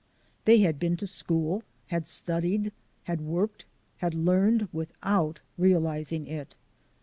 They 0.45 0.61
had 0.61 0.79
been 0.79 0.97
to 0.97 1.05
school, 1.05 1.63
had 1.89 2.07
studied, 2.07 2.71
had 3.03 3.21
worked, 3.21 3.65
had 3.97 4.15
learned 4.15 4.67
without 4.73 5.41
realizing 5.59 6.25
it. 6.25 6.55